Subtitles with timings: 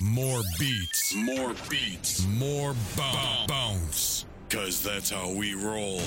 [0.00, 4.26] More beats, more beats, more bounce, bounce.
[4.48, 6.00] Cause that's how we roll.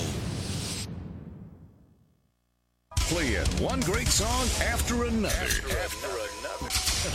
[2.96, 5.46] Playing one great song after another.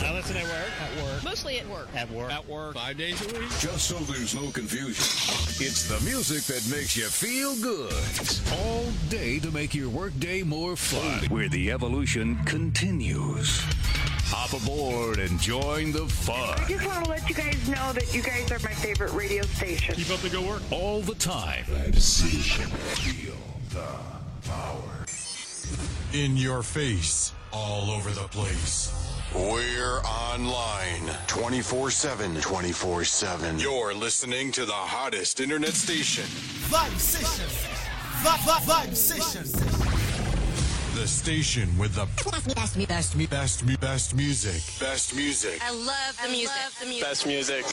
[0.02, 0.70] I listen at work.
[0.80, 1.24] At work.
[1.24, 1.88] Mostly at work.
[1.94, 2.32] At work.
[2.32, 2.74] At work.
[2.74, 3.50] Five days a week.
[3.58, 5.04] Just so there's no confusion.
[5.62, 7.92] It's the music that makes you feel good.
[8.62, 11.28] All day to make your workday more fun.
[11.28, 13.60] Where the evolution continues.
[14.50, 16.58] Hop aboard and join the fun.
[16.58, 19.42] I just want to let you guys know that you guys are my favorite radio
[19.44, 19.94] station.
[19.94, 20.62] Keep up the good work.
[20.72, 21.64] All the time.
[21.64, 23.34] Feel
[23.70, 23.86] the
[24.48, 25.06] power.
[26.12, 28.92] In your face, all over the place.
[29.34, 32.40] We're online 24 7.
[32.40, 33.58] 24 7.
[33.58, 36.24] You're listening to the hottest internet station.
[36.24, 37.46] Vibe Session.
[38.24, 39.89] Vibe, vibe Session.
[41.00, 44.60] The station with the Best, best, best, best, best, best music.
[44.78, 45.58] Best music.
[45.64, 47.00] I love the music.
[47.00, 47.64] Best music.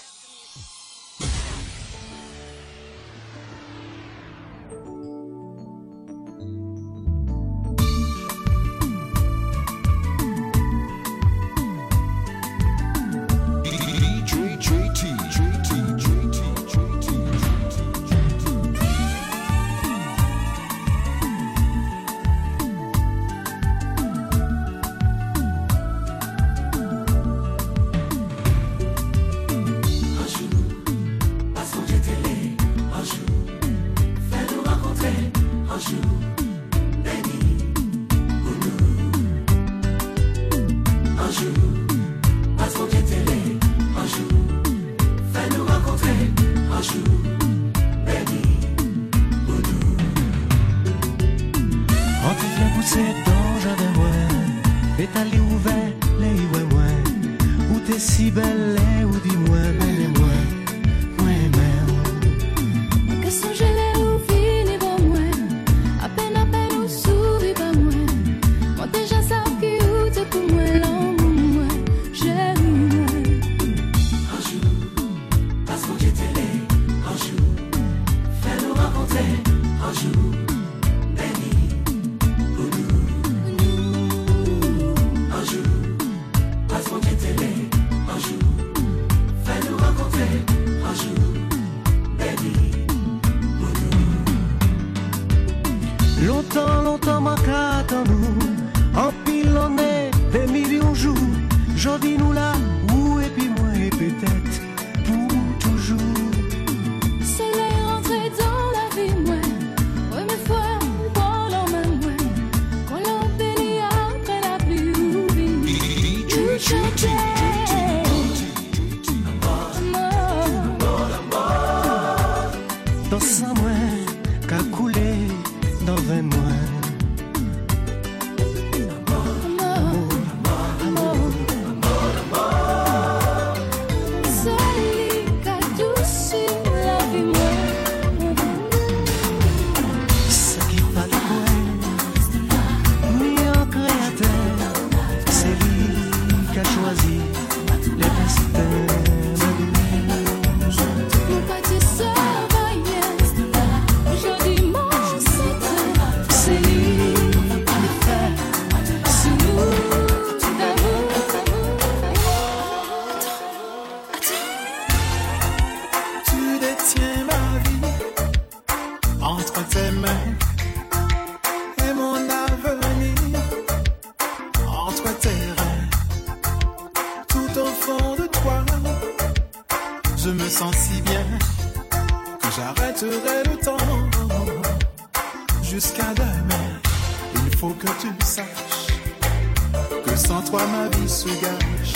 [190.27, 191.93] Sans toi ma vie se gâche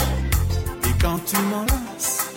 [0.88, 2.30] et quand tu m'enlaces.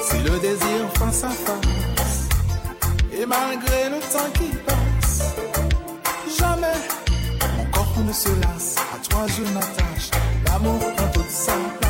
[0.00, 2.28] C'est le désir face à face.
[3.12, 5.34] Et malgré le temps qui passe,
[6.38, 6.80] jamais
[7.56, 8.76] mon corps ne se lasse.
[8.94, 10.08] À toi je m'attache.
[10.46, 11.85] L'amour prend toute sa place,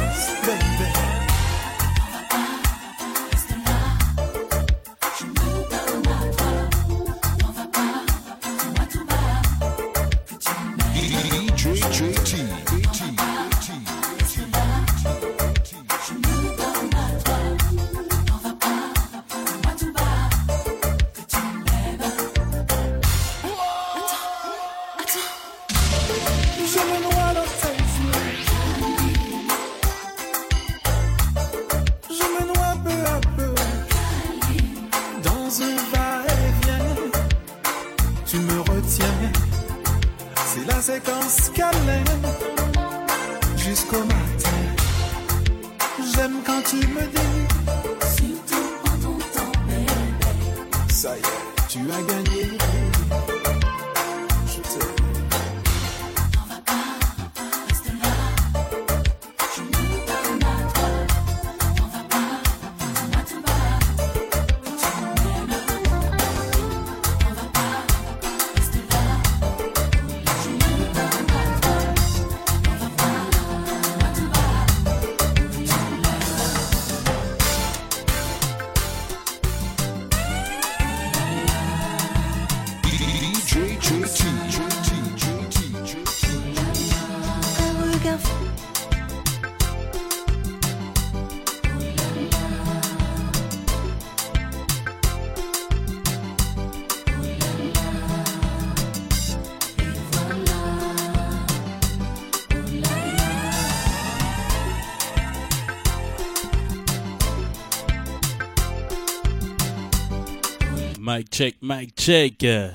[111.07, 112.43] Mic check, mic check.
[112.43, 112.73] Uh.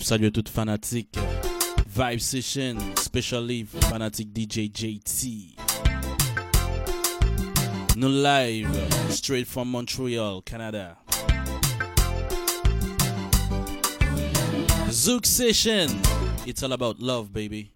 [0.00, 1.18] Salut à toute fanatique.
[1.18, 1.20] Uh.
[1.86, 5.58] Vibe Session, special live, fanatic DJ JT.
[7.98, 8.74] No live,
[9.10, 10.96] straight from Montreal, Canada.
[14.88, 15.90] Zouk Session,
[16.46, 17.70] it's all about love, baby.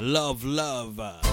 [0.00, 1.00] Love, love.
[1.00, 1.25] Uh.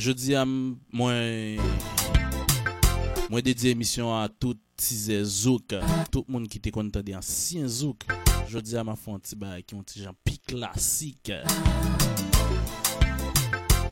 [0.00, 1.60] Jodi am mwen
[3.28, 5.74] mwen dedye emisyon a tout tize zouk,
[6.08, 8.06] tout moun ki te konta de ansyen zouk.
[8.48, 11.34] Jodi am a fon ti bay ki yon ti jan pi klasik.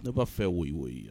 [0.01, 1.11] Ne pa fe woy woy.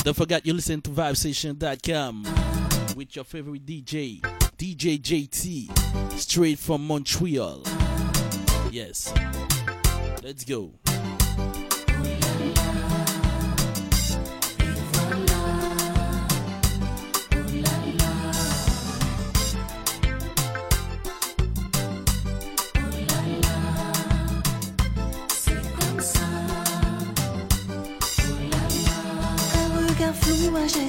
[0.00, 2.24] Don't forget you listen to VibeStation.com
[2.96, 4.22] with your favorite DJ,
[4.56, 7.62] DJ JT, straight from Montreal.
[8.70, 9.12] Yes.
[10.24, 10.70] Let's go.
[30.50, 30.83] Moi j'ai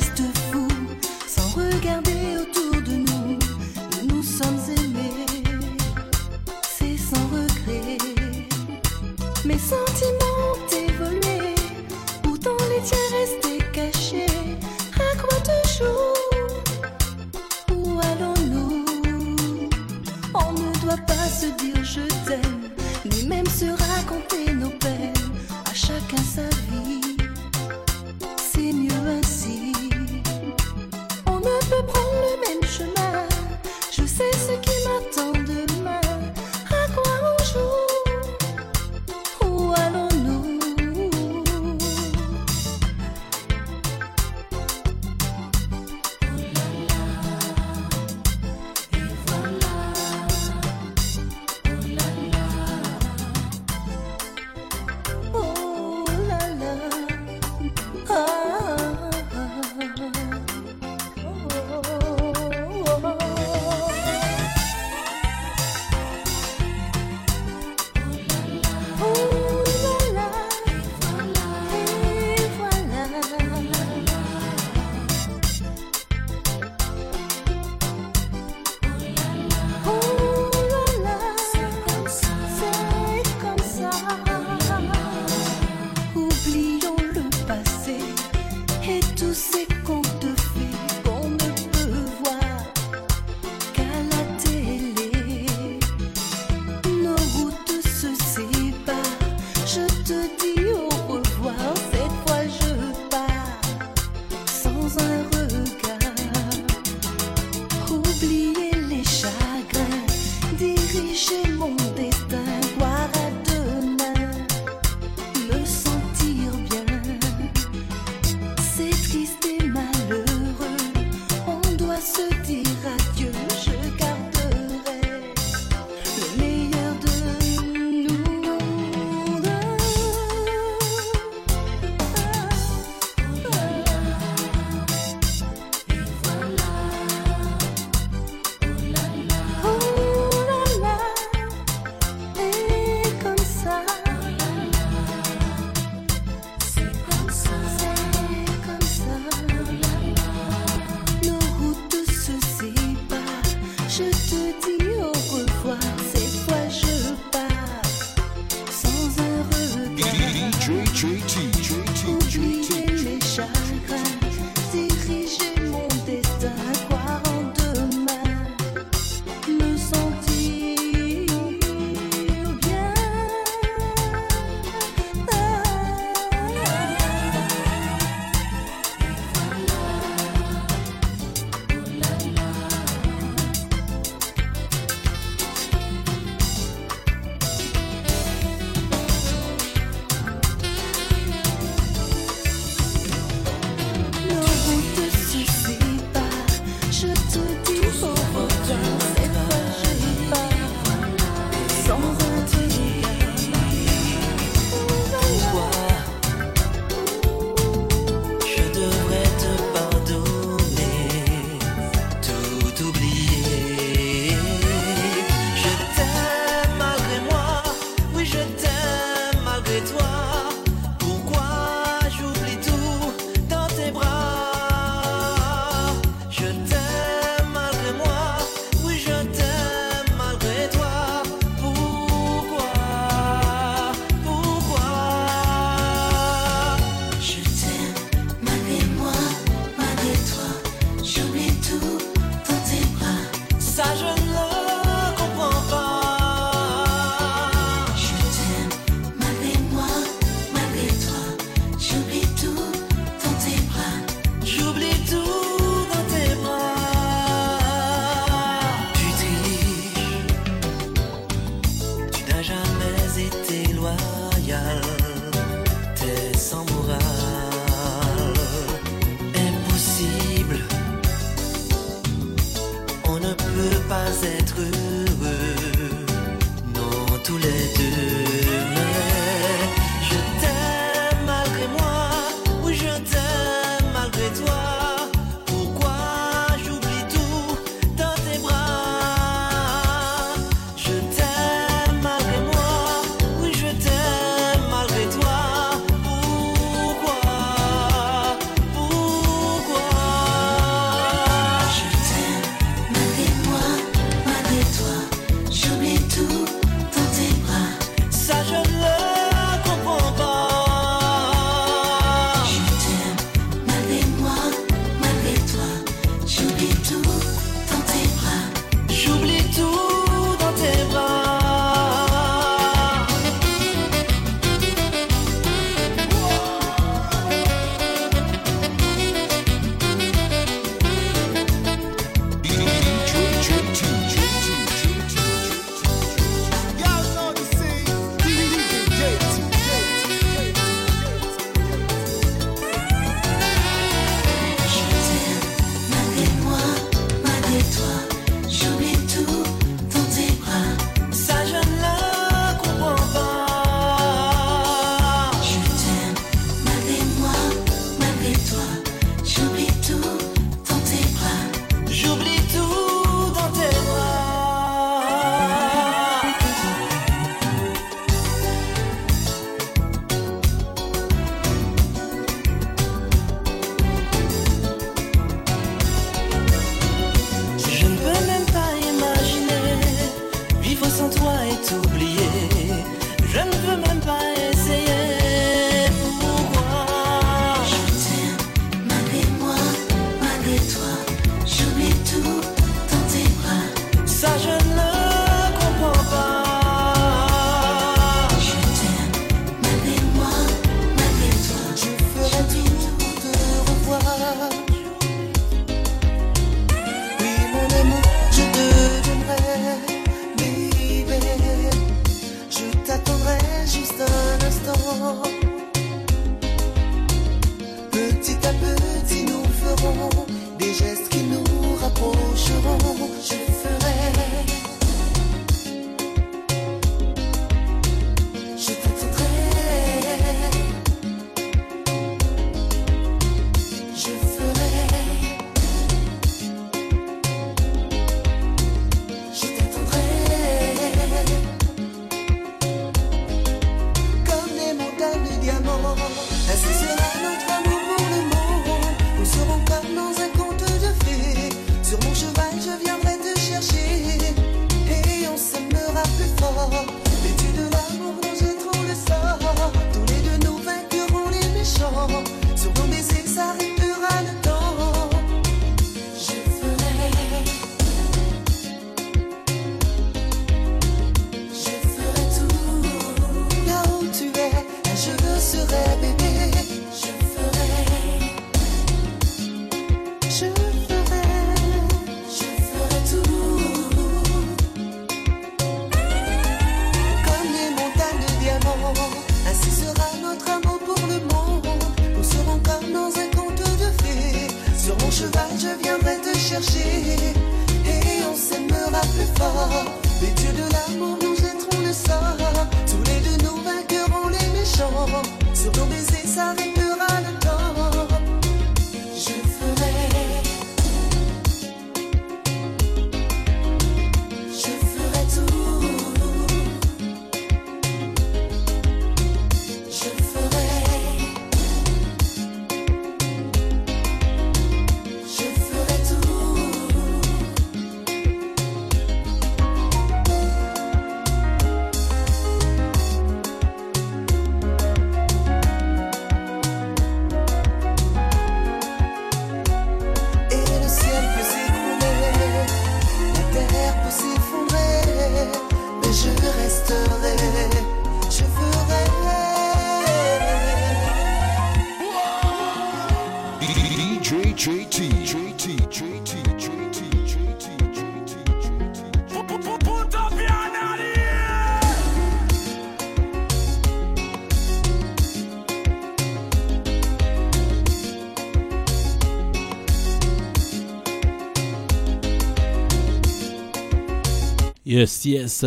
[575.05, 575.59] Yes, yes.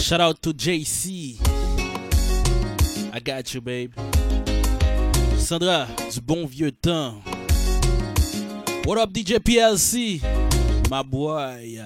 [0.00, 1.36] Shout out to JC.
[3.12, 3.92] I got you, babe.
[5.36, 7.14] Sandra, du bon vieux temps.
[8.84, 10.20] What up, DJ PLC?
[10.88, 11.80] My boy.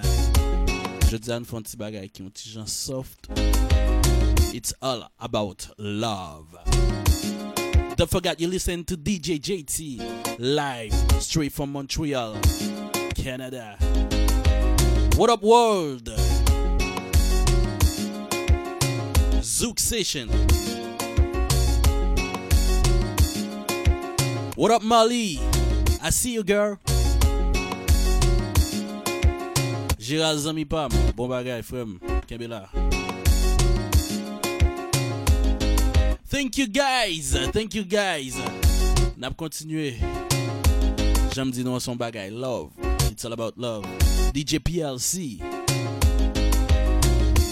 [1.09, 1.75] Je dis à nous un petit
[2.13, 3.27] qui un petit soft.
[4.53, 6.45] It's all about love.
[7.97, 12.37] Don't forget you listen to DJ JT live straight from Montreal,
[13.15, 13.75] Canada.
[15.19, 16.07] What up, world?
[19.41, 20.29] Zouk Session.
[24.55, 25.41] What up, Molly?
[26.01, 26.79] I see you, girl.
[29.99, 30.89] Gérald Zami Pam.
[31.17, 31.99] Bon bagay, frère.
[32.25, 32.69] Kembela.
[36.29, 37.35] Thank you, guys.
[37.51, 38.37] Thank you, guys.
[39.17, 39.97] N'a continué.
[41.35, 42.29] J'aime dire non son bagay.
[42.29, 42.88] Love.
[43.19, 43.83] It's All About Love.
[44.31, 45.41] DJ PLC.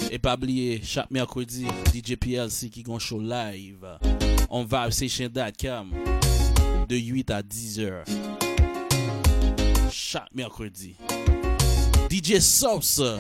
[0.09, 3.83] E pa bliye, chak merkwedi, DJ PLC ki gon show live.
[4.49, 5.91] On vibestation.com
[6.87, 8.07] de 8 a 10 heures.
[9.91, 10.95] Chak merkwedi.
[12.07, 13.19] DJ Sauce.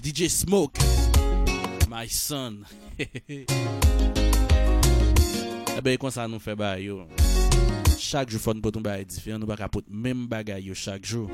[0.00, 0.78] DJ Smoke.
[1.88, 2.62] My son.
[5.74, 7.02] Ebe kon sa nou fe ba yo.
[8.00, 11.28] Chak jou fon poton bagay diferent, nou baka pot menm bagay yo chak jou.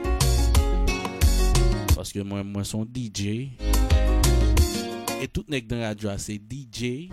[1.95, 3.55] Paske mwen mwen son DJ.
[5.23, 7.07] E tout nek den radyo a se DJ.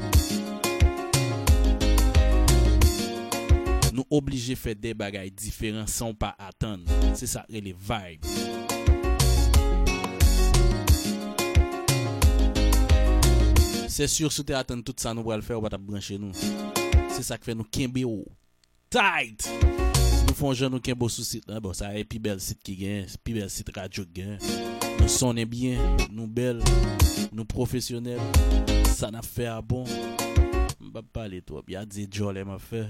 [3.94, 6.82] Nou oblije fè de bagay diferent san pa atan.
[7.14, 8.26] Se sa re le vibe.
[13.86, 16.34] Se sur sou te atan tout sa nou wale fè ou bat ap branche nou.
[17.14, 18.26] Se sa kwe nou kenbe ou.
[18.94, 19.48] tight.
[20.28, 21.62] Nou fon jan nou ken bo sou sit nan.
[21.64, 23.10] Bon, sa e pi bel sit ki gen.
[23.26, 24.38] Pi bel sit radyo gen.
[25.00, 25.82] Nou sonen bien.
[26.14, 26.62] Nou bel.
[27.34, 28.22] Nou profesyonel.
[28.94, 29.58] Sa na fe bon.
[29.58, 29.86] a bon.
[30.92, 31.62] Mba pale to.
[31.66, 32.86] Bi a di jol e ma fe.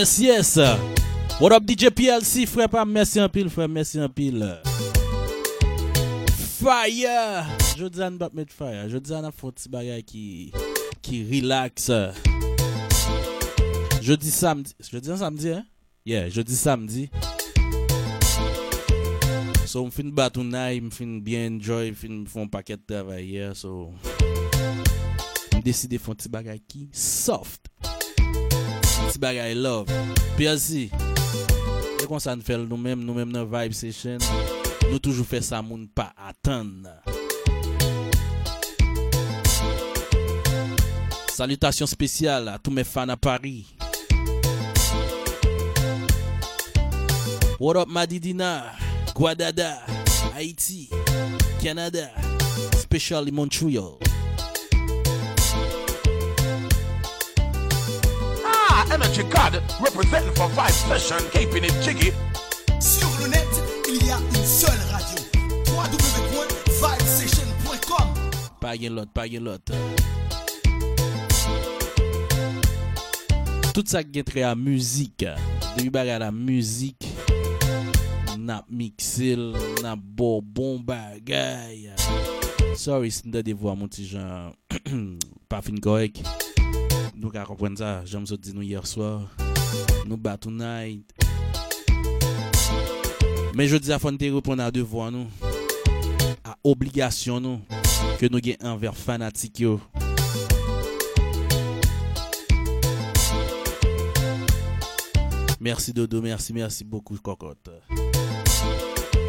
[0.00, 0.56] Yes, yes.
[1.38, 4.40] What up DJ PLC, frè pa, mersi anpil, frè, mersi anpil.
[6.54, 7.44] Fire!
[7.76, 8.86] Jodzan bap met fire.
[8.88, 10.22] Jodzan ap foti bagay ki,
[11.04, 11.90] ki relax.
[14.00, 15.68] Jodi samdi, jodi an samdi, eh?
[16.08, 17.04] Yeah, jodi samdi.
[19.68, 23.92] So, m fin batounay, m fin bien enjoy, m fin fon paket travay, yeah, so...
[25.52, 27.68] M deside foti bagay ki soft.
[29.10, 29.90] ti bagay love.
[30.38, 30.88] Piazi,
[32.00, 34.22] e kon sa nou fel nou menm, nou menm nan vibe session,
[34.86, 36.86] nou toujou fe sa moun pa atan.
[41.34, 43.66] Salutasyon spesyal a tou me fan a Paris.
[47.60, 48.72] What up Madidina,
[49.12, 49.82] Guadada,
[50.32, 50.88] Haiti,
[51.60, 52.10] Canada,
[52.80, 54.09] specially Montreal.
[58.92, 62.12] Energy Card, representing for Vibe Session, keeping it jiggy.
[62.80, 63.46] Sur le net,
[63.88, 65.18] il y a une seule radio.
[65.66, 68.08] www.vibesession.com
[68.60, 69.70] Pas une lot, pas une lot.
[73.72, 75.24] Tout ça qui est à musique,
[75.76, 77.06] de à la musique,
[78.36, 79.36] n'a mixé,
[79.82, 81.90] n'a bon bon bagay.
[82.74, 84.54] Sorry, c'est de devoir mon petit genre,
[85.48, 86.22] pas fin correct.
[87.20, 89.26] Nou ka kompwen sa, jom sou di nou yer swar.
[90.08, 91.04] Nou batou naid.
[93.52, 95.28] Men jodi a fonte repon a devwa nou.
[96.40, 97.60] A obligasyon nou.
[98.16, 99.76] Ke nou gen anver fanatik yo.
[105.60, 107.68] Mersi Dodo, mersi, mersi boku kokot.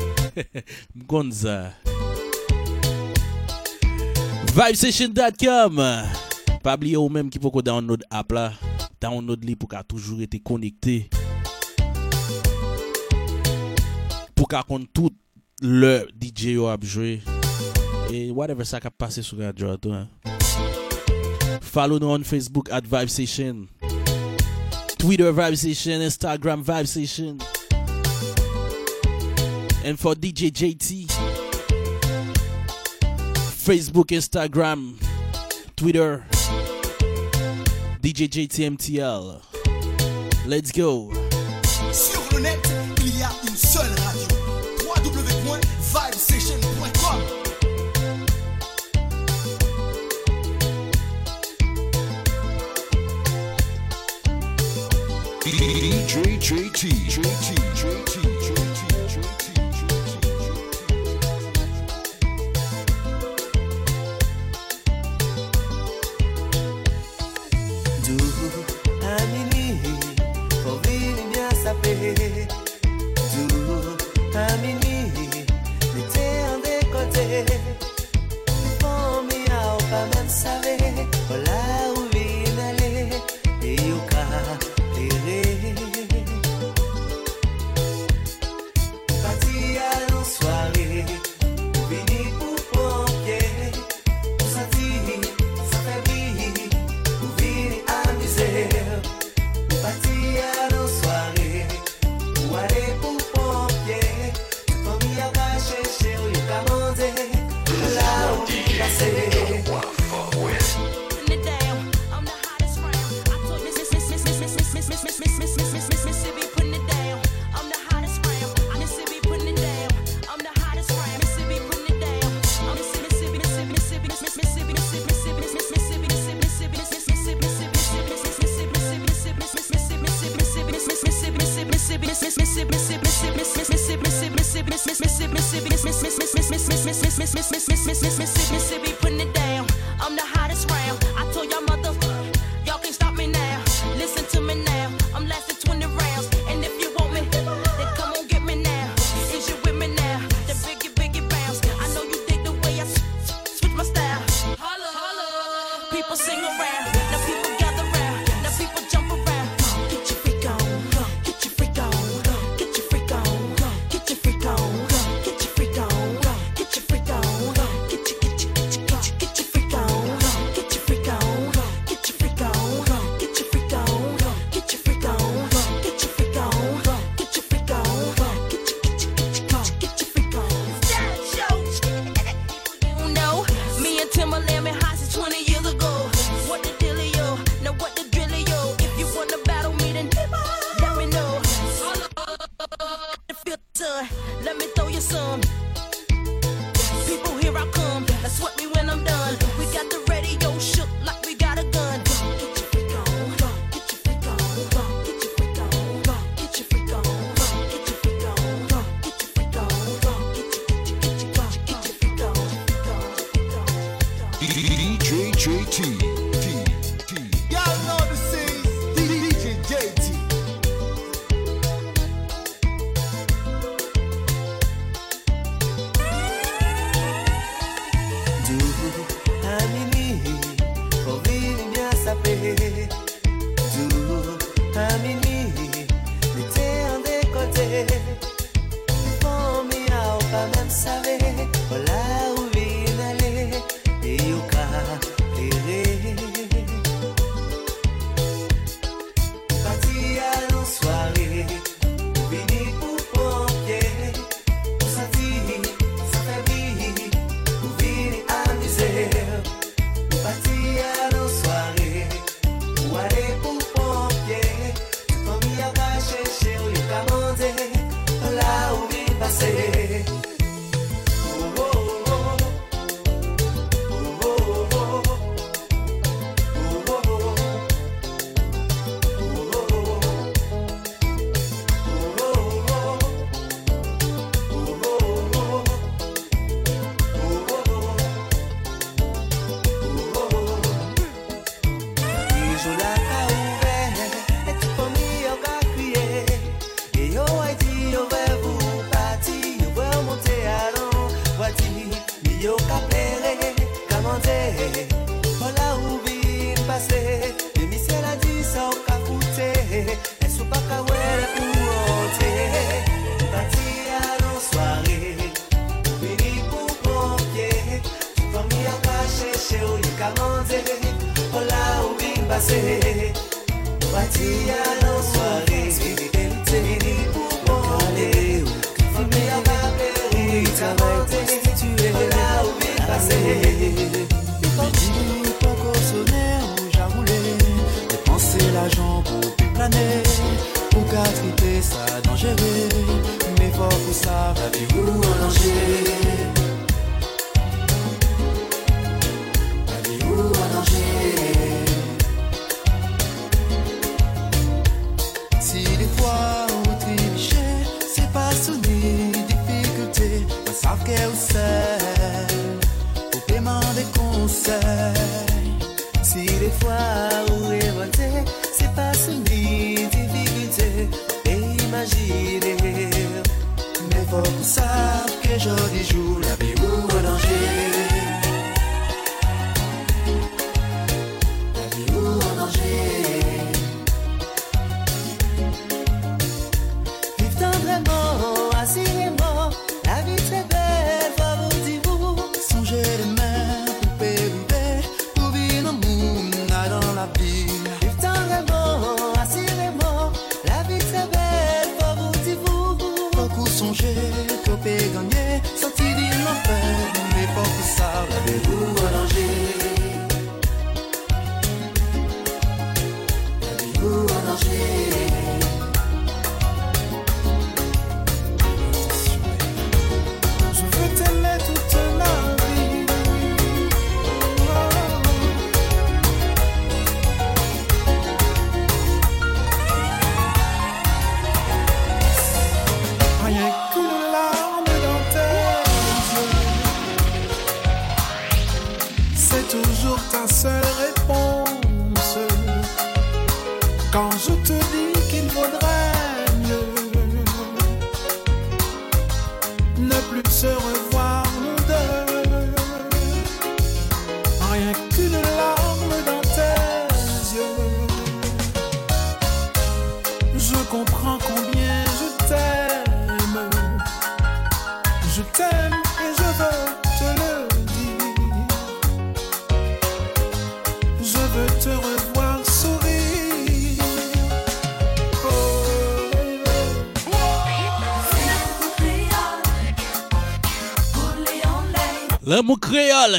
[0.95, 1.73] Mkonza.
[4.55, 6.30] Vibestation.com
[6.63, 8.53] Pas oublier ou même qui faut qu'on download app là,
[8.99, 11.09] download li pour qu'à toujours été connecté.
[14.35, 15.11] Pour qu'à compte tout
[15.61, 16.77] le DJ ou a
[18.11, 19.77] et whatever ça qu'a passé sur la radio.
[19.91, 20.07] Hein.
[21.61, 23.09] Follow nous on Facebook at Vibe
[24.97, 27.37] Twitter Vibe Station, Instagram Vibe Station.
[29.83, 31.09] And for DJ JT,
[33.55, 34.95] Facebook, Instagram,
[35.75, 36.23] Twitter.
[38.01, 39.39] DJ JT MTL.
[40.47, 41.11] Let's go.
[41.93, 42.57] Sur le net,
[42.97, 44.27] il y a une seule radio.
[45.03, 47.19] www.vibesession.com
[55.45, 58.00] DJ JT, JT, JT, JT,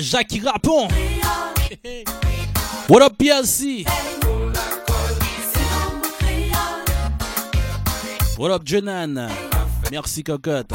[0.00, 0.88] Jackie Rapon.
[2.88, 3.84] What up, PLC?
[8.38, 9.28] What up, Jenan?
[9.90, 10.72] Merci, cocotte.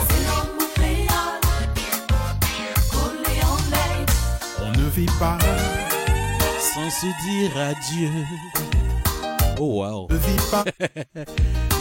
[4.62, 5.38] On ne vit pas
[6.60, 8.12] sans se dire adieu.
[9.60, 10.08] Oh wow.
[10.10, 10.66] Ne vis pas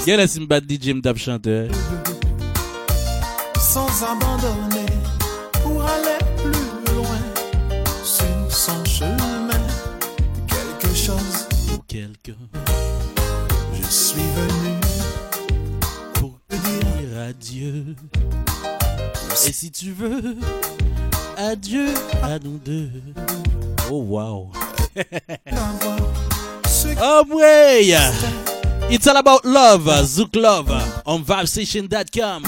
[0.05, 1.69] Quel est bad DJ m'dap chanteur?
[3.77, 4.86] sans abandonner
[17.37, 17.95] adieu.
[19.47, 20.37] Et si tu veux,
[21.37, 21.89] adieu
[22.23, 22.91] à nous deux.
[23.91, 24.51] Oh wow.
[27.03, 27.95] oh ouais.
[28.89, 30.71] It's all about love, Zouk Love,
[31.05, 32.43] on vibestation.com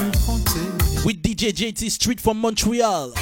[1.05, 3.13] with DJ JT Street from Montreal.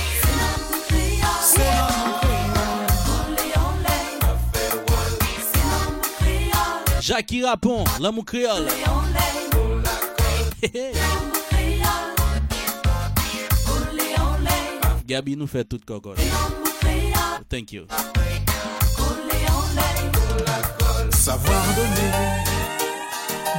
[7.01, 8.67] Jackie Rapon, l'amour créole.
[15.07, 16.19] Gabi nous fait toute cocotte.
[17.49, 17.87] Thank you.
[21.13, 22.11] Savoir donner,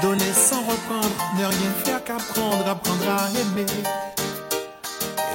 [0.02, 3.66] donner sans reprendre, ne rien faire qu'apprendre, apprendre à aimer.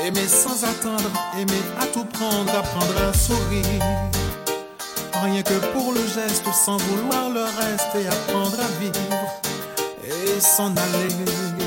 [0.05, 3.83] Aimer sans attendre, aimer à tout prendre, apprendre à sourire.
[5.23, 8.97] Rien que pour le geste, sans vouloir le reste, et apprendre à vivre
[10.05, 11.62] et s'en aller.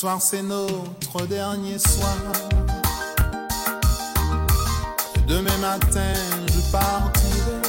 [0.00, 2.16] Soir c'est notre dernier soir.
[5.28, 6.14] Demain matin,
[6.46, 7.60] je partirai.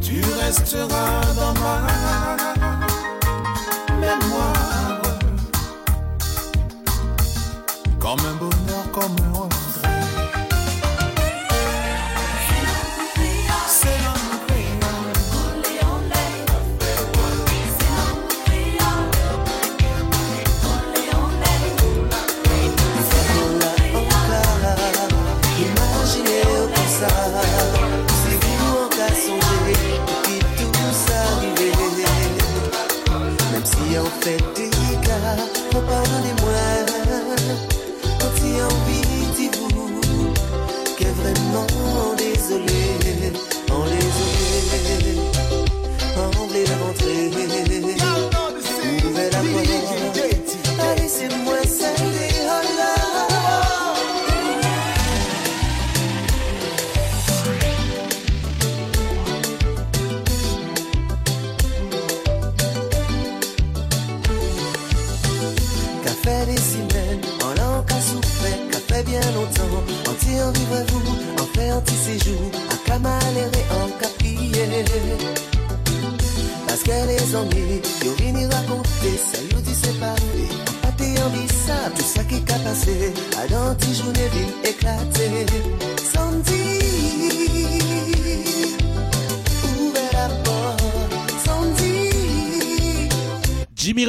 [0.00, 1.76] Tu resteras dans ma
[4.00, 5.02] mémoire.
[8.00, 9.73] Comme un bonheur, comme un regret.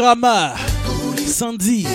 [0.06, 0.54] Rama,
[1.26, 1.88] Sandy.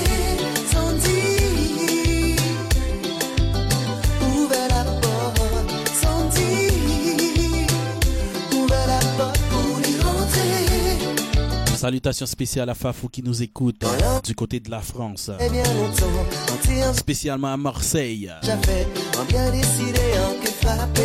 [11.76, 13.84] Salutations spéciales à Fafou qui nous écoute
[14.24, 15.30] du côté de la France.
[15.38, 18.28] Eh Spécialement à Marseille.
[18.42, 20.98] Java décidé en que FAP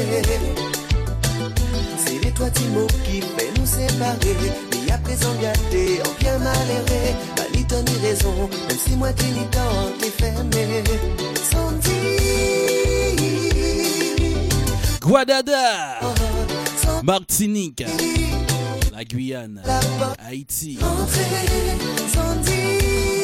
[1.97, 4.74] C'est les trois petits mots qui fait nous séparer
[5.05, 6.39] présent gâté, en bien
[7.35, 10.83] Pas ni ton ni raison, même si moi qui ni temps t'es fermé.
[11.51, 11.91] Sans dire
[15.01, 15.99] Guadada,
[17.03, 17.83] Martinique,
[18.91, 19.61] la Guyane,
[20.27, 20.79] Haïti.
[20.79, 23.14] Sans dire,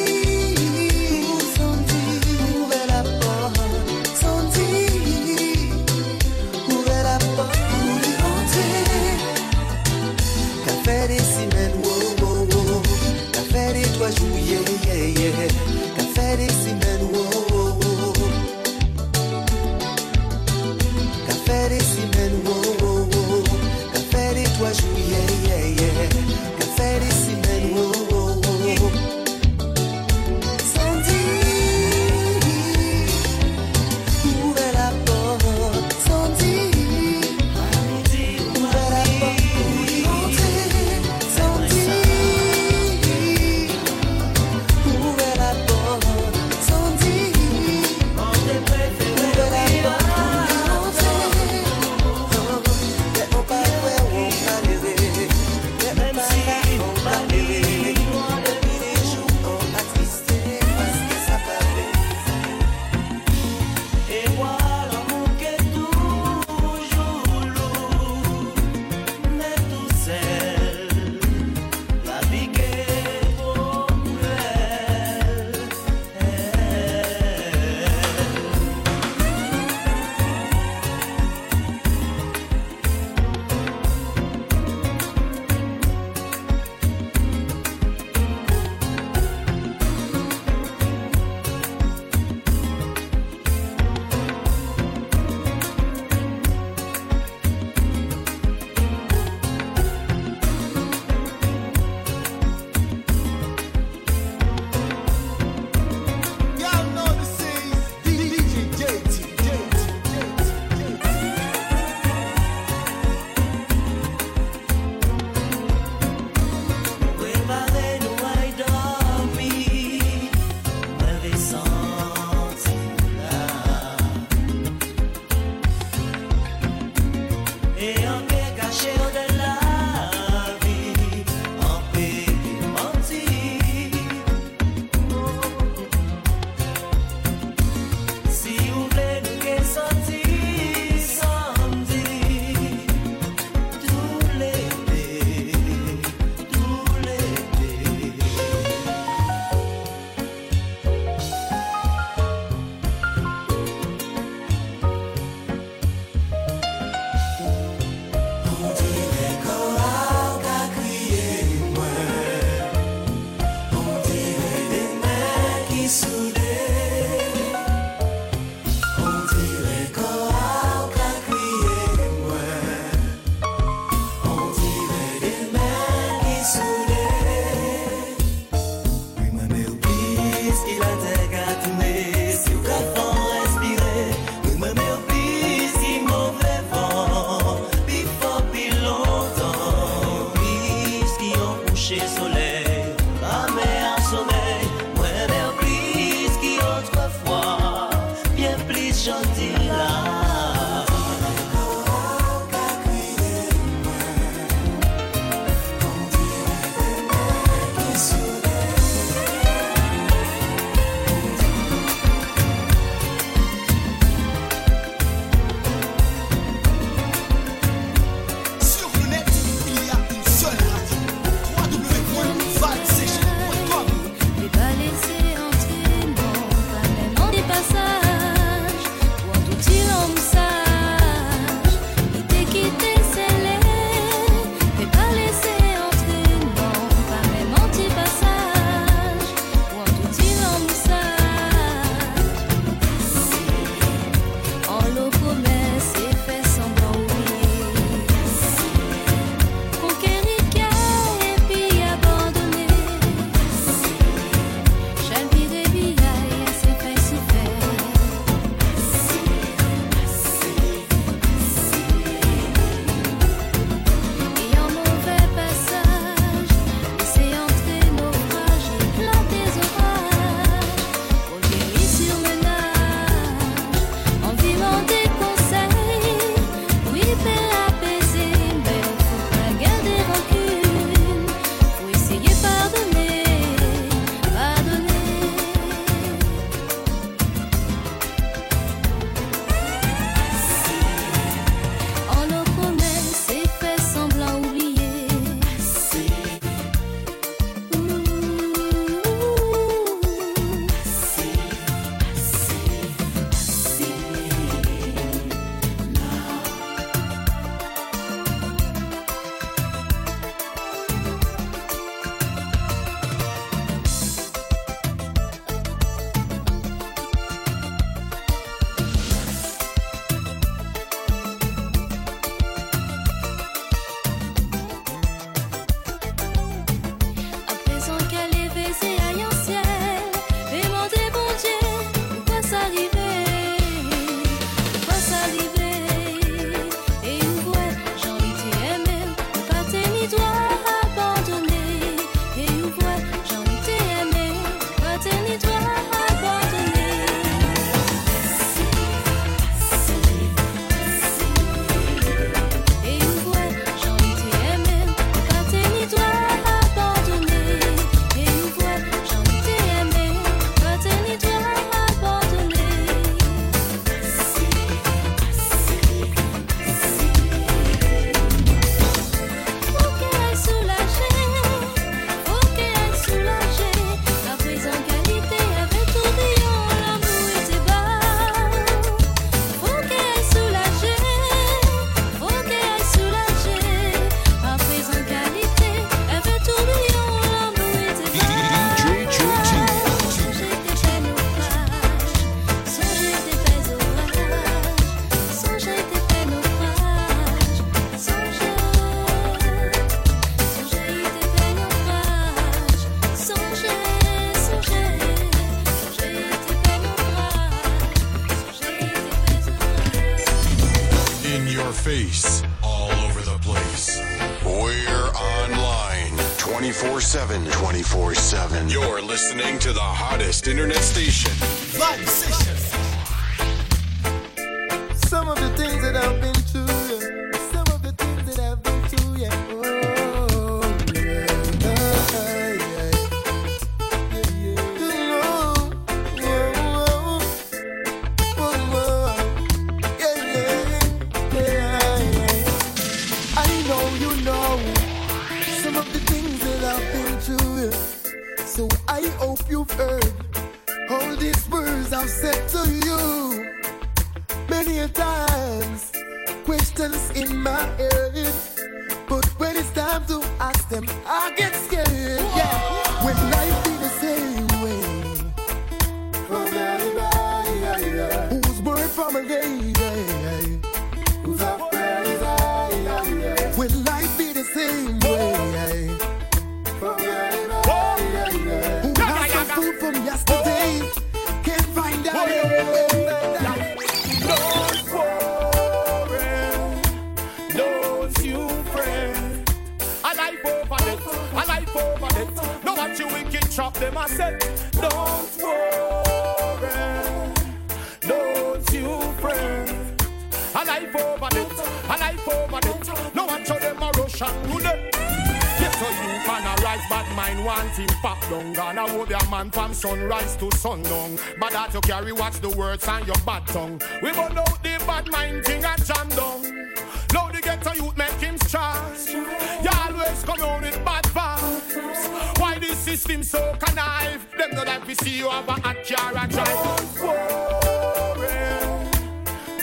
[506.72, 508.52] can arise, bad mind want him pop down.
[508.52, 511.18] Gonna hold your man from sunrise to sundown.
[511.38, 513.80] But that you carry, watch the words and your bad tongue.
[514.02, 516.72] We burn out the bad mind thing and jam down.
[517.12, 518.94] Now the ghetto youth make him strong.
[519.06, 522.38] You always come on with bad vibes.
[522.40, 524.26] Why this system so connive?
[524.36, 526.48] Them no like we see you have a hot car and drive.
[526.96, 527.76] Don't
[528.18, 528.38] worry,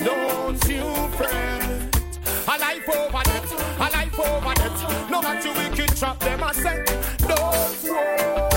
[0.06, 1.60] don't you fret.
[2.48, 5.10] A life over it, a life over it.
[5.12, 6.84] No matter wicked trap them I say.
[7.28, 8.49] Don't worry,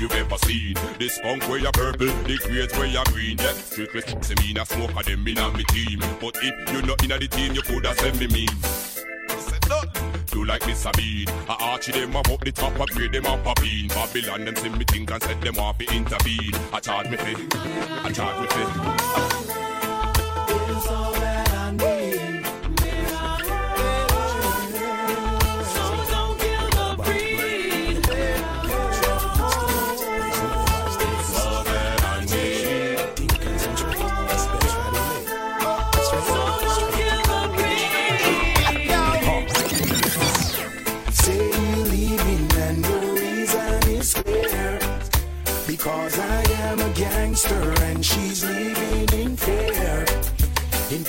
[0.00, 0.74] you've ever seen.
[0.98, 3.38] This punk where you purple, the grades where you green.
[3.38, 6.00] Yeah, strictly see me a smoke of them in on me team.
[6.20, 8.48] But if you're not in the team, you coulda send me mean.
[10.26, 11.28] Do like Miss Sabine.
[11.48, 13.88] I archie them up up the top, I grade them up a bean.
[13.88, 16.54] Babylon them see me think and said them want to intervene.
[16.72, 19.52] I charge me fee, I charge me fee.
[19.54, 19.61] It's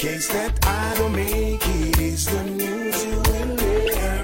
[0.04, 4.22] case that I don't make it, is the news you will hear.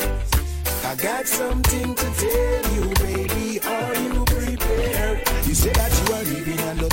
[0.83, 3.61] I got something to tell you, baby.
[3.63, 5.19] Are you prepared?
[5.47, 5.98] You say that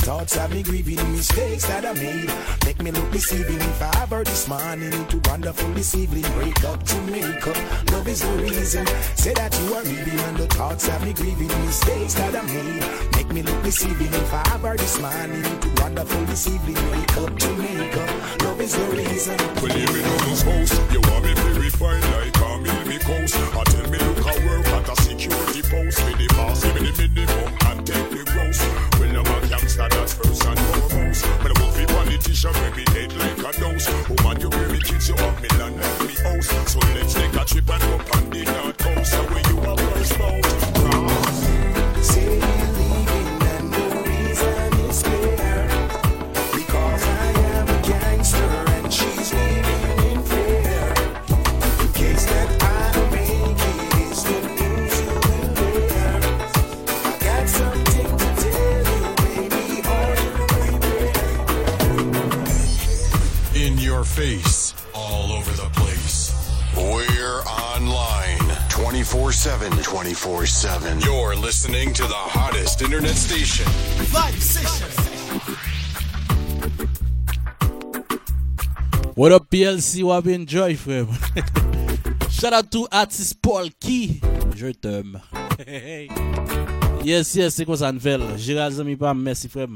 [0.07, 2.31] thoughts have me grieving mistakes that I made.
[2.65, 6.23] Make me look deceiving if I ever this morning into wonderful this evening.
[6.39, 7.91] Break up to make up.
[7.91, 8.87] Love is the reason.
[9.17, 13.15] Say that you are leaving and the thoughts have me grieving mistakes that I made.
[13.17, 16.79] Make me look deceiving if I ever this morning into wonderful this evening.
[16.87, 18.43] Break up to make up.
[18.43, 19.37] Love is the reason.
[19.59, 22.06] When you in this house, you want me like
[32.53, 33.87] make me head like a dose.
[34.09, 36.71] Woman, you bury me kids, you have me land like me house.
[36.71, 38.16] So let's take a trip and go
[69.37, 69.71] 7.
[69.83, 70.99] 24 7.
[71.01, 73.67] You're listening to the hottest internet station.
[74.09, 74.87] Vibe Session.
[79.13, 81.05] What up PLC, wap enjoy frère.
[82.31, 84.21] Shout out to artist Paul Key.
[84.55, 85.21] Je t'aime.
[87.03, 88.23] yes, yes, c'est quoi ça nouvelle?
[88.37, 89.67] Gérald Zami Pam, merci frère.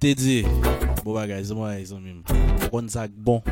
[0.00, 0.46] T'es dit.
[1.04, 2.22] Bon bagay, c'est moi, ils ont même.
[2.72, 3.42] Bon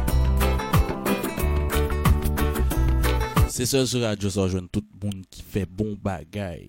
[3.59, 6.69] Se se sou radyo sa jwen tout monde qui fait bon bagay.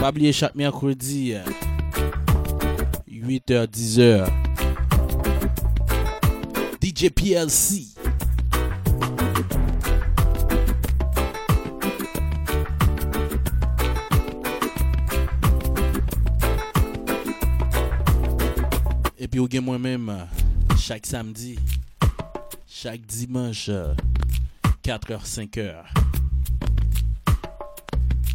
[0.00, 1.34] Pabliye chaque mercredi
[3.06, 4.24] 8h-10h,
[6.80, 7.88] DJ PLC.
[19.18, 20.24] et puis ou gen moi-même euh,
[20.78, 21.58] chaque samedi
[22.80, 23.72] chaque dimanche,
[24.84, 25.84] 4h, 5h.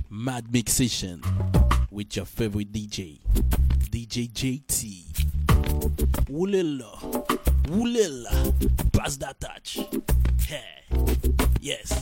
[0.10, 1.22] Mad Mixation
[1.90, 3.20] with your favorite DJ,
[3.90, 5.06] DJ JT.
[6.30, 6.92] Oulala,
[7.72, 8.54] oulala,
[8.92, 9.80] pass that touch.
[10.46, 10.84] Hey,
[11.62, 11.94] yes.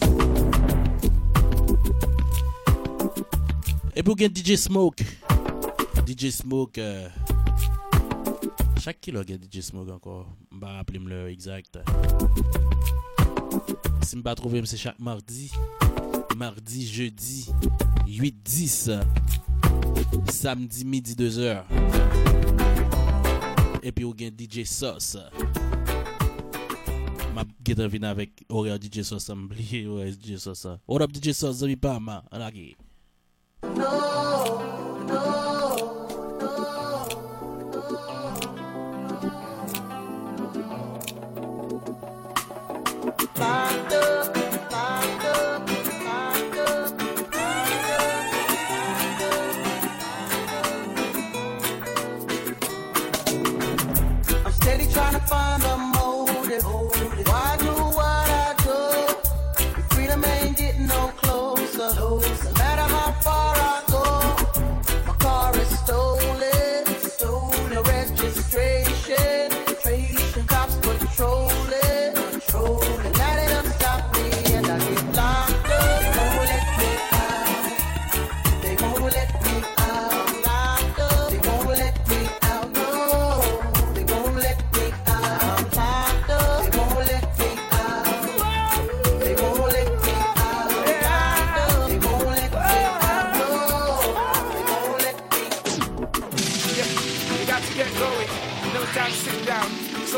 [3.96, 5.04] Et il DJ Smoke.
[6.08, 6.80] DJ Smoke.
[6.80, 7.08] euh,
[8.82, 11.78] chak ki lò gen DJ Smoke anko, mba rappele m lè exact.
[14.08, 15.52] Si mba trove m se chak mardi,
[16.40, 17.46] mardi, jeudi,
[18.10, 19.04] 8-10,
[20.34, 21.62] samdi midi 2h.
[23.86, 25.14] Epi ou gen DJ Sos.
[27.36, 30.66] Ma get avina avèk orè DJ Sos, mbliye orè DJ Sos.
[30.90, 32.72] Orè DJ Sos, zami pa ma, anake.
[33.78, 34.31] No!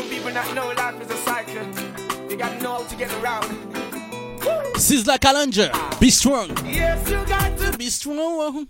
[0.04, 1.64] Some people not know life is a cycle.
[2.30, 3.44] You got to know how to get around.
[4.76, 5.72] Sizzla Challenger.
[5.98, 6.50] Be strong.
[6.66, 8.68] Yes, you got to be strong.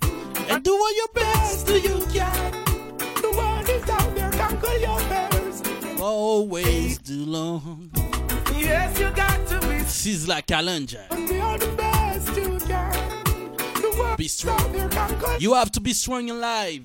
[0.48, 2.52] And do all your best do you can.
[3.20, 6.00] The world is out there, conquer your fears.
[6.00, 7.90] Always too long.
[8.56, 11.04] Yes, you got to be Sizzla Challenger.
[11.10, 13.24] be the best you can.
[13.82, 15.40] The world Be is out strong.
[15.40, 16.82] You have to be strong in life.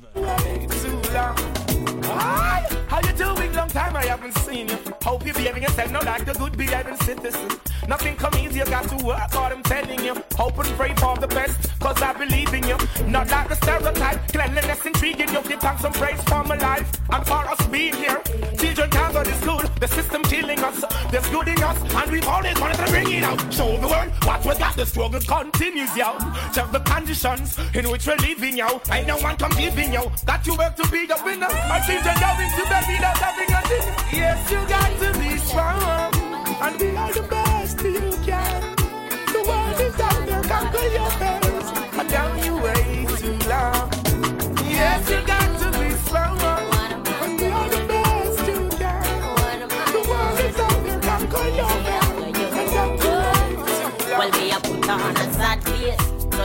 [2.89, 3.53] How you doing?
[3.53, 4.77] Long time I haven't seen you.
[5.03, 7.49] Hope you're behaving yourself now like the good behaving citizen.
[7.87, 10.15] Nothing come easy, got to work hard, I'm telling you.
[10.35, 12.77] Hope and pray for the best, cause I believe in you.
[13.05, 15.41] Not like a stereotype, cleanliness intriguing you.
[15.41, 18.21] Give thanks and praise for my life and for us being here.
[18.57, 20.83] Children can't go to school, the system killing us.
[21.11, 23.53] There's good in us, and we've always wanted to bring it out.
[23.53, 26.17] Show the world what we got, the struggle continues, yo.
[26.53, 28.81] Check the conditions in which we're living, yo.
[28.91, 30.11] Ain't no one come giving, yo.
[30.25, 31.49] Got to work to be the winner.
[31.67, 33.95] My children going to bed without having a dinner.
[34.11, 36.13] Yes, you got to be strong
[36.61, 37.38] and be all the best
[40.79, 41.71] conquer your fears.
[41.99, 43.91] And down you way too long.
[44.69, 45.38] Yes, you got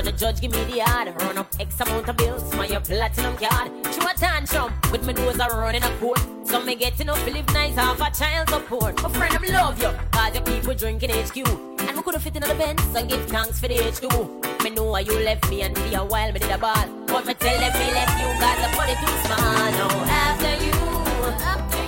[0.05, 3.36] the judge give me the yard, run up X amount of bills, my your platinum
[3.36, 3.70] card.
[3.94, 6.20] Show a tantrum, with my nose a running a court.
[6.44, 9.02] So me getting up live nice off a child support.
[9.02, 11.36] My friend, I love you, cause your people drinking HQ.
[11.80, 14.62] And we could have fit in the Benz and give thanks for the H2.
[14.62, 16.86] Me know why you left me and for a while me did a ball.
[17.07, 19.38] But me tell them me left you, cause the body too small.
[19.80, 20.74] Now after you,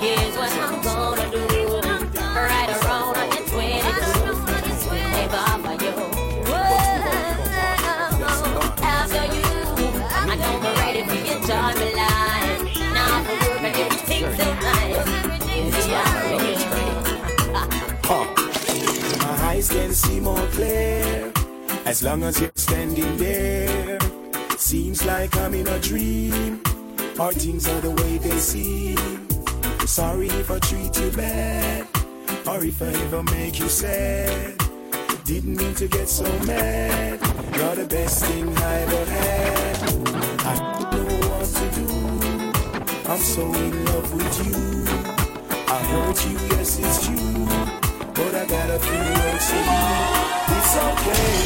[0.01, 1.66] here's what I'm gonna do.
[19.57, 21.33] Eyes can see more clear
[21.87, 23.99] as long as you're standing there.
[24.59, 26.61] Seems like I'm in a dream.
[27.19, 28.99] or things are the way they seem.
[29.87, 31.87] Sorry if I treat you bad,
[32.47, 34.59] or if I ever make you sad.
[35.25, 37.19] Didn't mean to get so mad.
[37.57, 39.77] You're the best thing I ever had.
[40.53, 40.55] I
[40.91, 41.89] don't know what to do.
[43.11, 44.61] I'm so in love with you.
[45.75, 47.66] I hurt you, yes it's true.
[48.17, 50.07] But I got a few words to you.
[50.57, 51.37] It's okay,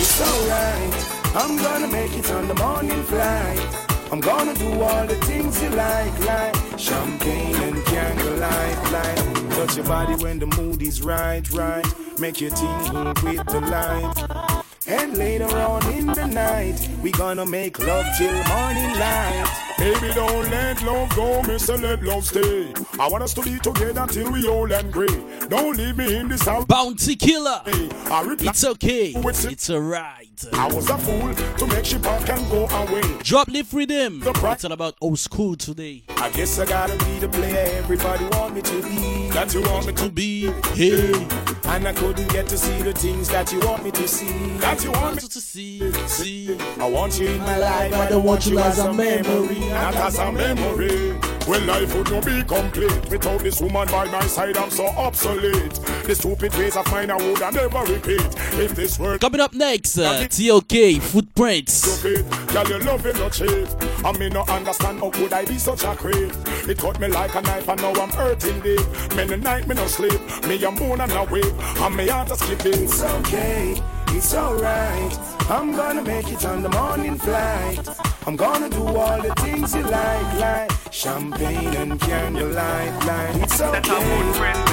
[0.00, 0.92] it's alright.
[1.34, 3.88] I'm gonna make it on the morning flight.
[4.12, 9.50] I'm gonna do all the things you like, like champagne and candlelight, light.
[9.52, 11.86] Touch your body when the mood is right, right.
[12.18, 14.47] Make you tingle with the light.
[14.88, 19.74] And later on in the night, we gonna make love till morning light.
[19.76, 21.76] Baby, don't let love go, Mister.
[21.76, 22.72] Let love stay.
[22.98, 25.22] I want us to be together till we old and gray.
[25.48, 26.64] Don't leave me in this house.
[26.64, 27.60] Bounty killer.
[27.66, 28.36] I.
[28.40, 29.12] It's okay.
[29.14, 30.44] It's alright.
[30.54, 33.02] I was a fool to make she back and go away.
[33.22, 34.22] Drop lift rhythm.
[34.24, 36.04] It's all about old school today.
[36.16, 39.28] I guess I gotta be the player everybody want me to be.
[39.30, 40.50] That you want me to be.
[40.74, 41.47] Hey.
[41.68, 44.56] And I couldn't get to see the things that you want me to see.
[44.58, 45.92] That you want me to see.
[46.08, 46.58] See.
[46.80, 47.94] I want you in my life.
[47.94, 49.60] I don't want you as a memory.
[49.68, 51.27] Not as a memory.
[51.48, 54.58] Well, life would not be complete without this woman by my side.
[54.58, 55.72] I'm so obsolete.
[56.04, 58.20] The stupid ways of mine I would I never repeat.
[58.60, 62.02] If this world coming up next, uh, TOK Footprints.
[62.02, 63.66] Girl, you love it not cheap.
[64.04, 66.32] I may not understand how could I be such a creep.
[66.68, 68.86] It cut me like a knife and now I'm hurting deep.
[69.16, 71.46] Many night me no sleep, me a moon and a weep,
[71.80, 72.84] and me heart a skipping.
[72.84, 73.80] It's okay,
[74.10, 75.18] it's alright.
[75.50, 77.88] I'm gonna make it on the morning flight.
[78.26, 83.36] I'm gonna do all the things you like, like champagne and candlelight, light.
[83.42, 83.78] It's okay,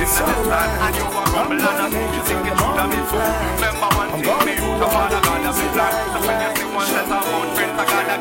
[0.04, 0.96] it's alright.
[1.40, 3.64] I'm gonna make it on the morning flight.
[4.14, 6.56] I'm gonna do all the things you like, like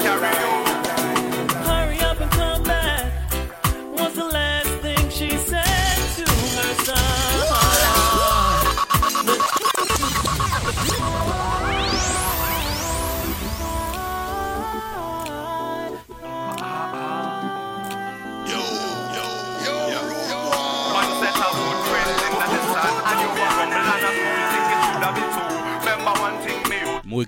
[0.05, 0.74] Hurry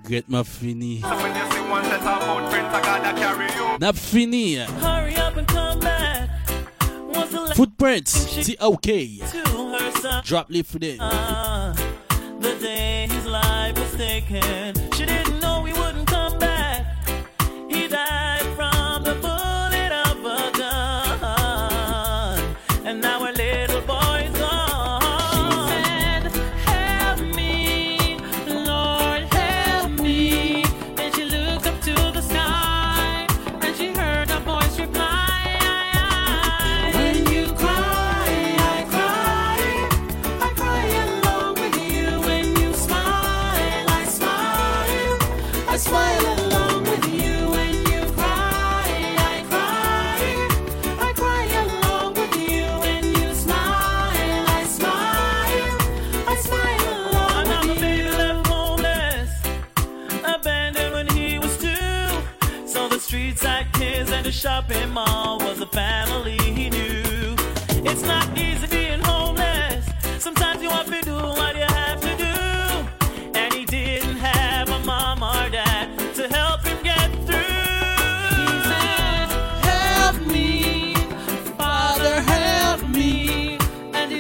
[0.07, 1.01] Mwen regret ma fini.
[3.81, 4.55] Nap fini.
[4.57, 6.29] Hurry up and come back.
[7.09, 8.47] Was the last Footprints.
[8.47, 8.75] TOK.
[8.75, 9.19] okay.
[9.19, 10.23] her son.
[10.25, 11.01] Drop lift rhythm.
[11.01, 11.73] Uh,
[12.39, 14.75] the day his life was taken.
[14.93, 15.46] She didn't know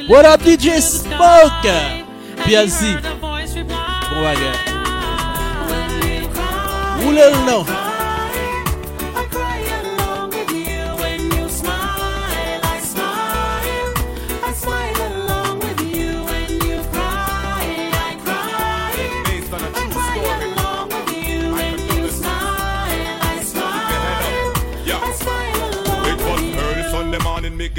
[0.06, 1.66] What up, DJ Smoke?
[2.46, 2.94] PLC.
[2.94, 3.96] heard a voice reply.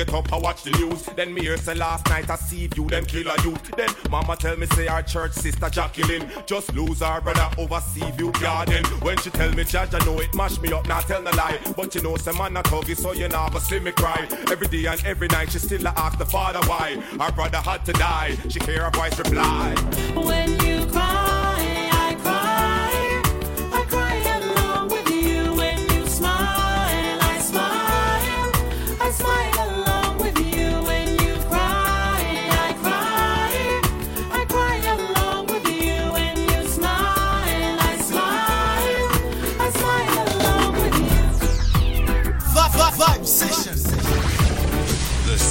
[0.08, 1.04] Get up, I watch the news.
[1.16, 3.72] Then me hear say last night I see you, them kill a youth.
[3.76, 8.10] Then mama tell me say our church sister Jacqueline just lose her brother over sea
[8.12, 8.84] view garden.
[9.02, 11.60] When she tell me judge, I know it mash me up, not tell no lie.
[11.76, 14.28] But you know some man a tuggy, so you never see me cry.
[14.52, 17.86] Every day and every night she still a ask the father why her brother had
[17.86, 18.36] to die.
[18.50, 19.76] She hear her voice reply.
[20.16, 21.37] When you cry,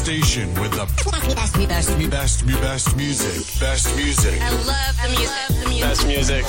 [0.06, 0.86] station with the
[1.34, 3.60] best, me best, me best, best, best music.
[3.60, 4.40] Best music.
[4.40, 5.48] I love the music.
[5.48, 5.82] The music.
[5.82, 6.44] Best music.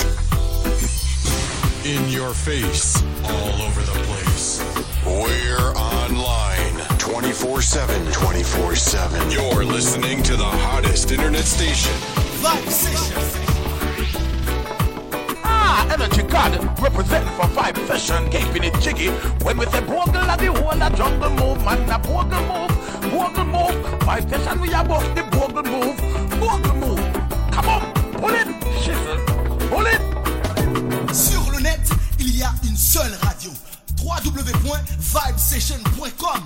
[1.84, 4.62] In your face, all over the place.
[5.04, 8.12] We're online 24 7.
[8.12, 9.32] 24 7.
[9.32, 11.94] You're listening to the hottest internet station.
[12.44, 13.18] Vibe Session.
[15.44, 19.10] Ah, Energy God representing for Vibe Session, keeping it jiggy.
[19.44, 22.77] When we say bogle at the whole of jungle move, man, a bogle move,
[23.12, 23.76] Bogle move.
[24.06, 25.98] My station, we are both the bogle move.
[26.40, 27.00] Bogle move.
[27.52, 27.82] Come on,
[28.14, 28.48] pull it.
[28.82, 29.20] Shizzle.
[29.70, 30.02] Pull it.
[31.14, 31.80] Sur le net,
[32.20, 33.52] il y a une seule radio.
[34.04, 36.42] www.vibesession.com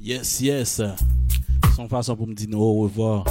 [0.00, 0.82] Yes, yes.
[1.76, 3.24] Son façon pour me dire non, au revoir.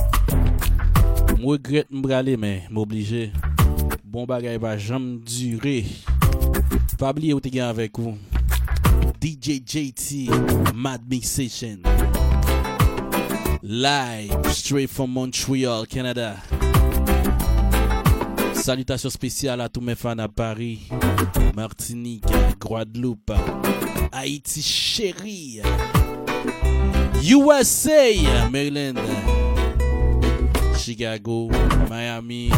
[1.27, 3.31] Je regrette de mais m'obliger.
[4.03, 5.85] Bon bagay va jamais durer.
[6.97, 8.17] Pas oublier où tu avec vous.
[9.19, 11.81] DJ JT, Mad Mix Session.
[13.61, 16.37] Live, straight from Montreal, Canada.
[18.53, 20.87] Salutations spéciales à tous mes fans à Paris,
[21.53, 22.23] Martinique,
[22.61, 23.33] Guadeloupe,
[24.13, 25.61] Haïti chérie,
[27.21, 28.99] USA, Maryland,
[30.77, 31.49] Chicago,
[31.89, 32.51] Miami,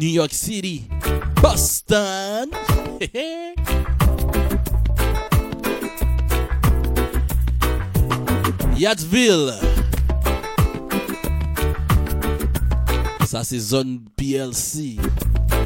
[0.00, 0.86] New York City,
[1.40, 2.50] Boston.
[8.80, 9.52] Yatsville.
[13.28, 14.96] Sa se zon PLC.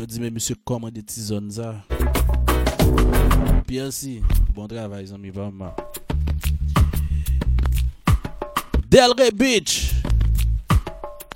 [0.00, 1.68] Yo di men msye koman de ti zon za.
[3.68, 4.18] PLC,
[4.50, 5.70] bon travay zon mi vaman.
[8.90, 9.94] Delray Beach.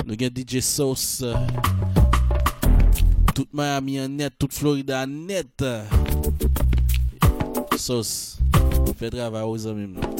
[0.02, 1.30] Nou gen DJ Sauce.
[3.36, 5.62] Tout Miami an net, tout Florida an net.
[7.78, 8.42] Sauce.
[8.98, 10.17] Fè travay ou zon mi mnou.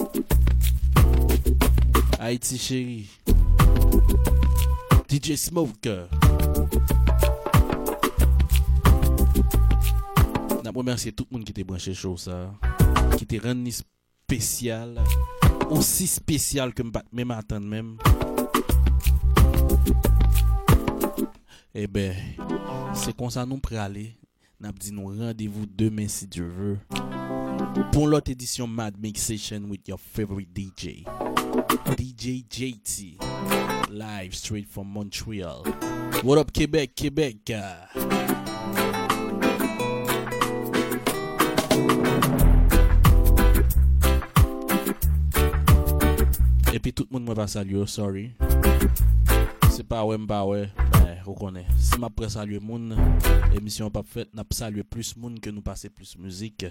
[2.20, 3.08] Haïti chérie.
[5.08, 5.88] DJ Smoke.
[10.64, 12.52] N'a remercier tout le monde qui était branché chaud ça.
[13.16, 15.00] Qui était rendu spécial.
[15.70, 17.96] Aussi spécial que même attendre même.
[21.72, 22.16] Eh ben,
[22.94, 24.16] c'est comme ça nous prêt aller.
[24.58, 26.78] N'a dit nous rendez-vous demain si Dieu veut.
[27.92, 31.04] pour l'autre édition Mad Mix Session with your favorite DJ.
[31.96, 33.18] DJ JT.
[33.90, 35.64] Live straight from Montreal.
[36.22, 37.52] What up, Quebec, Quebec?
[46.72, 48.32] Et puis tout le monde m'a pas salué, sorry.
[49.70, 50.68] C'est pas ouais, pas ouais.
[51.24, 51.66] Reconnaît.
[51.76, 52.96] Si ma presse saluer moun,
[53.54, 56.64] émission pas faite, n'a pas salué plus moun que nous passer plus musique.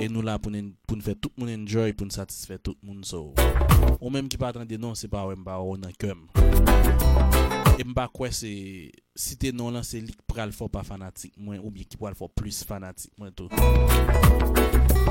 [0.00, 3.32] E nou la pou nou fè tout moun enjoy, pou nou satisfè tout moun sou.
[3.98, 6.24] Ou mèm ki pa atende non, se pa wè mba ou nan kem.
[7.78, 8.52] E mba kwe se,
[9.18, 12.16] si te non lan, se lik pral fò pa fanatik mwen, ou bie ki pral
[12.18, 13.48] fò plus fanatik mwen tou.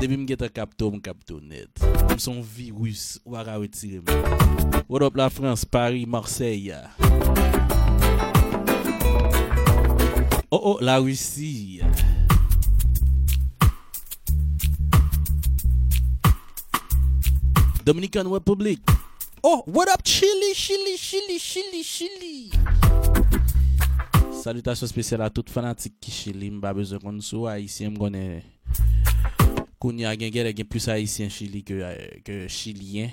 [0.02, 1.82] Demi m geta kapto, m kapto net.
[2.10, 4.82] M son virus, wara wetire m.
[4.88, 6.82] Wot op la Frans, Paris, Marseille.
[10.52, 11.80] Oh oh, la Russie.
[17.84, 18.78] Dominican Republic.
[19.42, 22.50] Oh, what up Chili, Chili, Chili, Chili, Chili.
[24.30, 28.42] Salutasyon spesyal a tout fanatik ki Chili mba bezon kon sou Haitien mgone.
[29.82, 31.82] Koun ya gen gen plus Haitien Chili ke,
[32.22, 33.10] ke euh, Chilien.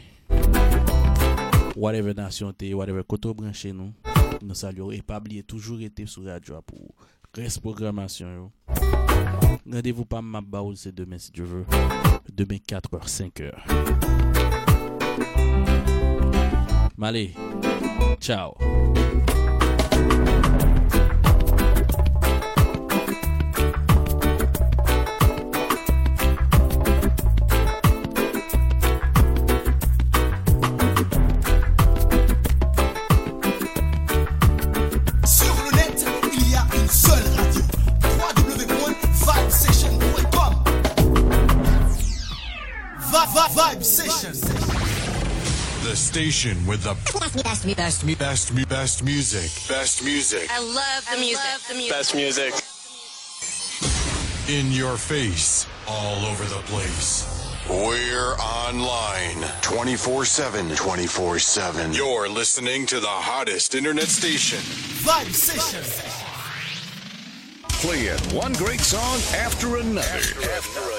[1.75, 3.93] Whatever nasyon te, whatever koto branche nou.
[4.41, 6.93] Nou salyo e pabliye toujou rete sou radyo apou.
[7.33, 9.48] Res programasyon yo.
[9.71, 10.41] Rendez-vous pas ma
[10.75, 11.65] c'est demain si Dieu veut.
[12.31, 13.51] Demain 4h 5h.
[16.97, 17.33] Malé.
[18.19, 18.55] Ciao.
[46.09, 49.51] Station with the best, best, best, best, best music.
[49.67, 50.49] Best music.
[50.51, 51.43] I love the music.
[51.67, 51.91] The music.
[51.91, 52.53] Best music.
[54.49, 57.27] In your face, all over the place.
[57.69, 60.75] We're online 24 7.
[60.75, 61.93] 24 7.
[61.93, 64.57] You're listening to the hottest internet station.
[65.05, 65.83] Vibe Session.
[67.69, 70.01] Playing one great song after another.
[70.01, 70.98] After another.